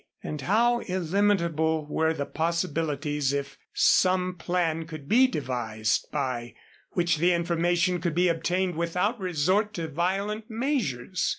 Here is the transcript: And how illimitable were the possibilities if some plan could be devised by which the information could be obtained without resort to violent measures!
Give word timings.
And 0.23 0.41
how 0.41 0.79
illimitable 0.79 1.85
were 1.85 2.11
the 2.11 2.25
possibilities 2.25 3.33
if 3.33 3.59
some 3.71 4.33
plan 4.35 4.87
could 4.87 5.07
be 5.07 5.27
devised 5.27 6.07
by 6.11 6.55
which 6.93 7.17
the 7.17 7.31
information 7.33 8.01
could 8.01 8.15
be 8.15 8.27
obtained 8.27 8.73
without 8.77 9.19
resort 9.19 9.75
to 9.75 9.87
violent 9.87 10.49
measures! 10.49 11.29